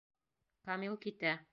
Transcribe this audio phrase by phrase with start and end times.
[0.69, 1.39] Камил китә.